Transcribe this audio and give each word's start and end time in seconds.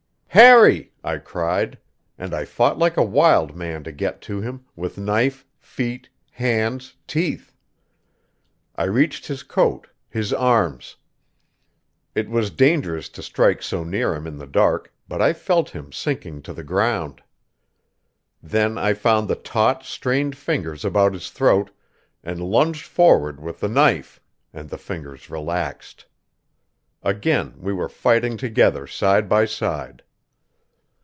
"Harry!" 0.33 0.93
I 1.03 1.17
cried, 1.17 1.77
and 2.17 2.33
I 2.33 2.45
fought 2.45 2.77
like 2.79 2.95
a 2.95 3.03
wild 3.03 3.53
man 3.53 3.83
to 3.83 3.91
get 3.91 4.21
to 4.21 4.39
him, 4.39 4.63
with 4.77 4.97
knife, 4.97 5.45
feet, 5.59 6.07
hands, 6.31 6.95
teeth. 7.05 7.53
I 8.77 8.85
reached 8.85 9.27
his 9.27 9.43
coat, 9.43 9.87
his 10.07 10.31
arm; 10.31 10.79
it 12.15 12.29
was 12.29 12.49
dangerous 12.49 13.09
to 13.09 13.21
strike 13.21 13.61
so 13.61 13.83
near 13.83 14.15
him 14.15 14.25
in 14.25 14.37
the 14.37 14.47
dark, 14.47 14.93
but 15.05 15.21
I 15.21 15.33
felt 15.33 15.71
him 15.71 15.91
sinking 15.91 16.43
to 16.43 16.53
the 16.53 16.63
ground. 16.63 17.21
Then 18.41 18.77
I 18.77 18.93
found 18.93 19.27
the 19.27 19.35
taut, 19.35 19.83
straining 19.83 20.31
fingers 20.31 20.85
about 20.85 21.11
his 21.11 21.29
throat, 21.29 21.71
and 22.23 22.39
lunged 22.41 22.85
forward 22.85 23.41
with 23.41 23.59
the 23.59 23.67
knife 23.67 24.21
and 24.53 24.69
the 24.69 24.77
fingers 24.77 25.29
relaxed. 25.29 26.05
Again 27.03 27.55
we 27.57 27.73
were 27.73 27.89
fighting 27.89 28.37
together 28.37 28.87
side 28.87 29.27
by 29.27 29.43
side. 29.43 30.03